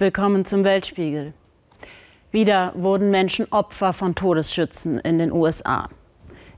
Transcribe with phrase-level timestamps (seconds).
[0.00, 1.34] Willkommen zum Weltspiegel.
[2.30, 5.90] Wieder wurden Menschen Opfer von Todesschützen in den USA.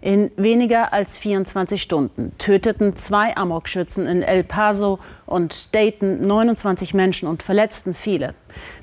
[0.00, 7.29] In weniger als 24 Stunden töteten zwei Amokschützen in El Paso und Dayton 29 Menschen
[7.29, 8.37] und verletzten viele.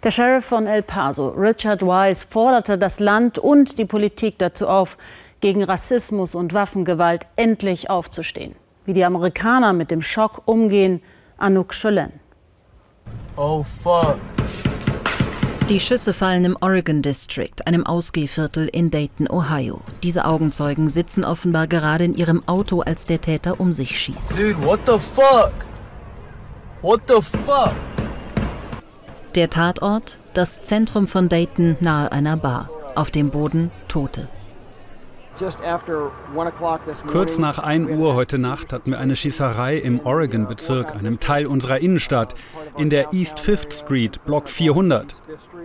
[0.03, 4.97] Der Sheriff von El Paso, Richard Wiles, forderte das Land und die Politik dazu auf,
[5.39, 8.55] gegen Rassismus und Waffengewalt endlich aufzustehen.
[8.83, 11.01] Wie die Amerikaner mit dem Schock umgehen,
[11.37, 12.11] Anouk Cholen.
[13.37, 14.19] Oh fuck.
[15.69, 19.81] Die Schüsse fallen im Oregon District, einem Ausgehviertel in Dayton, Ohio.
[20.01, 24.31] Diese Augenzeugen sitzen offenbar gerade in ihrem Auto, als der Täter um sich schießt.
[24.31, 25.53] Dude, what the fuck?
[26.81, 27.75] What the fuck?
[29.35, 32.71] Der Tatort, das Zentrum von Dayton nahe einer Bar.
[32.95, 34.27] Auf dem Boden Tote.
[37.07, 41.79] Kurz nach 1 Uhr heute Nacht hatten wir eine Schießerei im Oregon-Bezirk, einem Teil unserer
[41.79, 42.35] Innenstadt,
[42.77, 45.15] in der East Fifth Street, Block 400.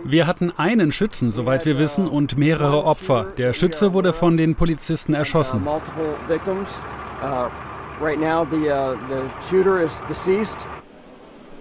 [0.05, 3.25] Wir hatten einen Schützen, soweit wir wissen, und mehrere Opfer.
[3.37, 5.67] Der Schütze wurde von den Polizisten erschossen.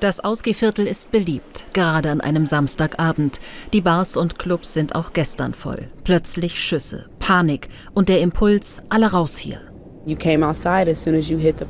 [0.01, 3.41] Das Ausgehviertel ist beliebt, gerade an einem Samstagabend.
[3.73, 5.89] Die Bars und Clubs sind auch gestern voll.
[6.05, 9.59] Plötzlich Schüsse, Panik und der Impuls, alle raus hier.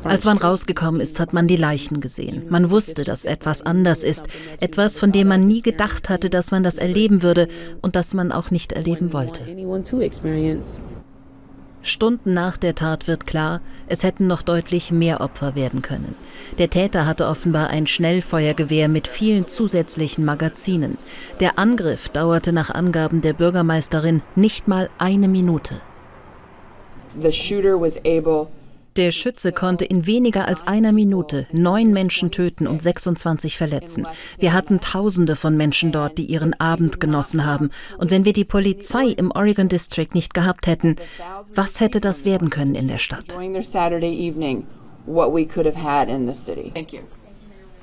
[0.03, 2.47] Als man rausgekommen ist, hat man die Leichen gesehen.
[2.49, 4.27] Man wusste, dass etwas anders ist.
[4.59, 7.47] Etwas, von dem man nie gedacht hatte, dass man das erleben würde
[7.83, 9.43] und das man auch nicht erleben wollte.
[11.85, 16.15] Stunden nach der Tat wird klar, es hätten noch deutlich mehr Opfer werden können.
[16.59, 20.99] Der Täter hatte offenbar ein Schnellfeuergewehr mit vielen zusätzlichen Magazinen.
[21.41, 25.81] Der Angriff dauerte nach Angaben der Bürgermeisterin nicht mal eine Minute.
[27.21, 28.49] The shooter was able
[28.97, 34.07] der Schütze konnte in weniger als einer Minute neun Menschen töten und 26 verletzen.
[34.39, 37.71] Wir hatten Tausende von Menschen dort, die ihren Abend genossen haben.
[37.99, 40.97] Und wenn wir die Polizei im Oregon District nicht gehabt hätten,
[41.53, 43.37] was hätte das werden können in der Stadt?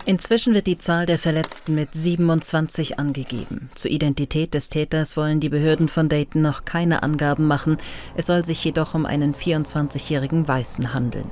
[0.06, 3.70] Inzwischen wird die Zahl der Verletzten mit 27 angegeben.
[3.76, 7.78] Zur Identität des Täters wollen die Behörden von Dayton noch keine Angaben machen.
[8.16, 11.30] Es soll sich jedoch um einen 24-jährigen Weißen handeln.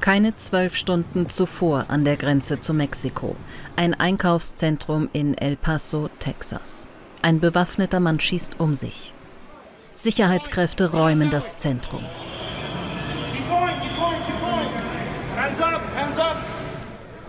[0.00, 3.36] Keine zwölf Stunden zuvor an der Grenze zu Mexiko.
[3.76, 6.88] Ein Einkaufszentrum in El Paso, Texas.
[7.20, 9.12] Ein bewaffneter Mann schießt um sich.
[9.92, 12.02] Sicherheitskräfte räumen das Zentrum.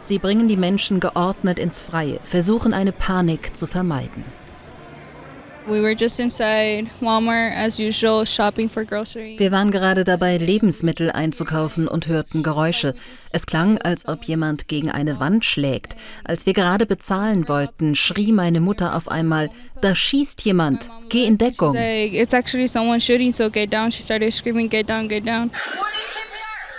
[0.01, 4.25] Sie bringen die Menschen geordnet ins Freie, versuchen eine Panik zu vermeiden.
[9.37, 12.95] Wir waren gerade dabei, Lebensmittel einzukaufen und hörten Geräusche.
[13.31, 15.95] Es klang, als ob jemand gegen eine Wand schlägt.
[16.23, 19.51] Als wir gerade bezahlen wollten, schrie meine Mutter auf einmal,
[19.81, 21.73] da schießt jemand, geh in Deckung.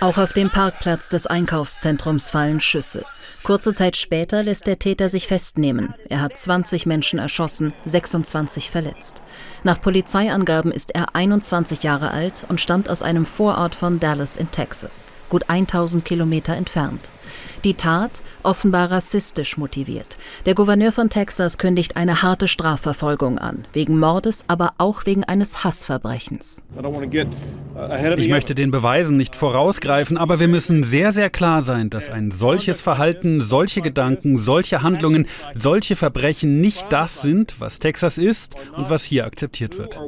[0.03, 3.05] Auch auf dem Parkplatz des Einkaufszentrums fallen Schüsse.
[3.45, 5.95] Kurze Zeit später lässt der Täter sich festnehmen.
[6.09, 9.21] Er hat 20 Menschen erschossen, 26 verletzt.
[9.65, 14.53] Nach Polizeiangaben ist er 21 Jahre alt und stammt aus einem Vorort von Dallas in
[14.53, 17.11] Texas, gut 1000 Kilometer entfernt.
[17.65, 20.17] Die Tat offenbar rassistisch motiviert.
[20.47, 25.63] Der Gouverneur von Texas kündigt eine harte Strafverfolgung an, wegen Mordes, aber auch wegen eines
[25.63, 26.63] Hassverbrechens.
[28.17, 32.33] Ich möchte den Beweisen nicht vorausgreifen, aber wir müssen sehr, sehr klar sein, dass ein
[32.33, 38.91] solches Verhalten, solche Gedanken, solche Handlungen, solche Verbrechen nicht das sind, was Texas ist und
[38.91, 39.99] was hier akzeptiert wird.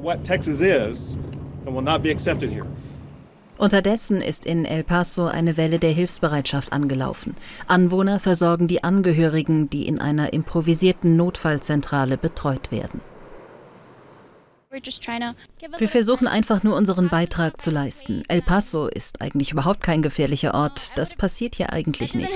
[3.57, 7.35] Unterdessen ist in El Paso eine Welle der Hilfsbereitschaft angelaufen.
[7.69, 13.01] Anwohner versorgen die Angehörigen, die in einer improvisierten Notfallzentrale betreut werden.
[15.79, 18.23] Wir versuchen einfach nur unseren Beitrag zu leisten.
[18.29, 20.91] El Paso ist eigentlich überhaupt kein gefährlicher Ort.
[20.97, 22.31] Das passiert hier eigentlich nicht.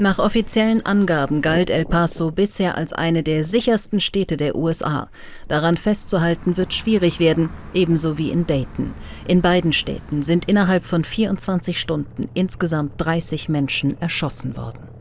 [0.00, 5.08] Nach offiziellen Angaben galt El Paso bisher als eine der sichersten Städte der USA.
[5.48, 8.94] Daran festzuhalten wird schwierig werden, ebenso wie in Dayton.
[9.26, 14.97] In beiden Städten sind innerhalb von 24 Stunden insgesamt 30 Menschen erschossen worden.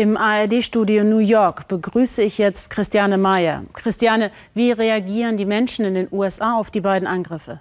[0.00, 3.64] Im ARD-Studio New York begrüße ich jetzt Christiane Mayer.
[3.74, 7.60] Christiane, wie reagieren die Menschen in den USA auf die beiden Angriffe?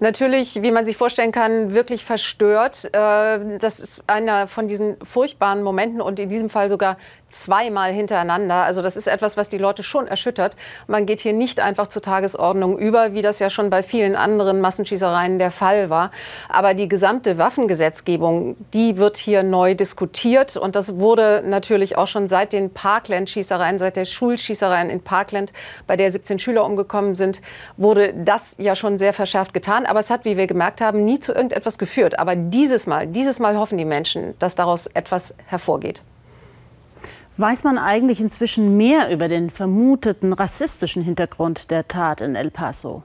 [0.00, 2.84] natürlich, wie man sich vorstellen kann, wirklich verstört.
[2.92, 6.98] Äh, das ist einer von diesen furchtbaren Momenten und in diesem Fall sogar
[7.42, 8.54] zweimal hintereinander.
[8.54, 10.56] Also das ist etwas, was die Leute schon erschüttert.
[10.86, 14.60] Man geht hier nicht einfach zur Tagesordnung über, wie das ja schon bei vielen anderen
[14.60, 16.10] Massenschießereien der Fall war.
[16.48, 20.56] Aber die gesamte Waffengesetzgebung, die wird hier neu diskutiert.
[20.56, 25.52] Und das wurde natürlich auch schon seit den Parkland-Schießereien, seit der Schulschießereien in Parkland,
[25.86, 27.40] bei der 17 Schüler umgekommen sind,
[27.76, 29.86] wurde das ja schon sehr verschärft getan.
[29.86, 32.18] Aber es hat, wie wir gemerkt haben, nie zu irgendetwas geführt.
[32.18, 36.02] Aber dieses Mal, dieses Mal hoffen die Menschen, dass daraus etwas hervorgeht.
[37.36, 43.02] Weiß man eigentlich inzwischen mehr über den vermuteten rassistischen Hintergrund der Tat in El Paso?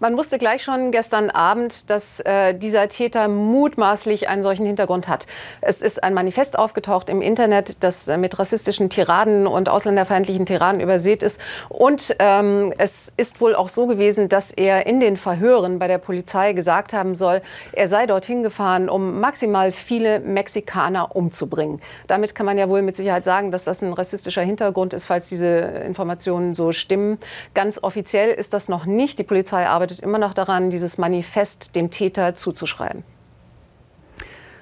[0.00, 5.26] Man wusste gleich schon gestern Abend, dass äh, dieser Täter mutmaßlich einen solchen Hintergrund hat.
[5.60, 10.80] Es ist ein Manifest aufgetaucht im Internet, das äh, mit rassistischen Tiraden und ausländerfeindlichen Tiraden
[10.80, 11.40] übersät ist.
[11.68, 15.98] Und ähm, es ist wohl auch so gewesen, dass er in den Verhören bei der
[15.98, 17.42] Polizei gesagt haben soll,
[17.72, 21.80] er sei dorthin gefahren, um maximal viele Mexikaner umzubringen.
[22.06, 25.28] Damit kann man ja wohl mit Sicherheit sagen, dass das ein rassistischer Hintergrund ist, falls
[25.28, 27.18] diese Informationen so stimmen.
[27.54, 29.18] Ganz offiziell ist das noch nicht.
[29.18, 33.04] Die Polizei arbeitet arbeitet immer noch daran, dieses Manifest dem Täter zuzuschreiben.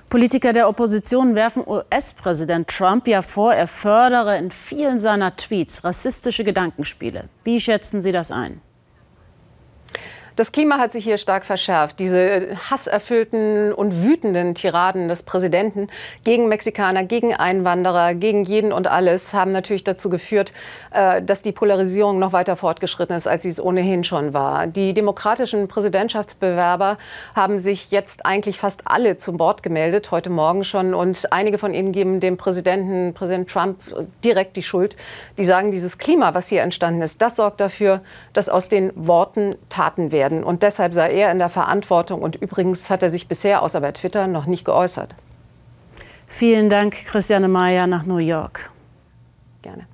[0.08, 6.44] Politiker der Opposition werfen US-Präsident Trump ja vor, er fördere in vielen seiner Tweets rassistische
[6.44, 7.28] Gedankenspiele.
[7.42, 8.60] Wie schätzen Sie das ein?
[10.36, 11.98] Das Klima hat sich hier stark verschärft.
[11.98, 15.88] Diese hasserfüllten und wütenden Tiraden des Präsidenten
[16.24, 20.52] gegen Mexikaner, gegen Einwanderer, gegen jeden und alles haben natürlich dazu geführt,
[20.90, 24.66] äh, dass die Polarisierung noch weiter fortgeschritten ist, als sie es ohnehin schon war.
[24.66, 26.98] Die demokratischen Präsidentschaftsbewerber
[27.34, 30.92] haben sich jetzt eigentlich fast alle zum Wort gemeldet, heute Morgen schon.
[30.92, 33.78] Und einige von ihnen geben dem Präsidenten, Präsident Trump,
[34.22, 34.96] direkt die Schuld.
[35.38, 38.02] Die sagen, dieses Klima, was hier entstanden ist, das sorgt dafür,
[38.34, 40.44] dass aus den Worten Taten werden werden.
[40.44, 42.22] Und deshalb sei er in der Verantwortung.
[42.22, 45.14] Und übrigens hat er sich bisher außer bei Twitter noch nicht geäußert.
[46.26, 48.70] Vielen Dank, Christiane Mayer nach New York.
[49.62, 49.86] Gerne.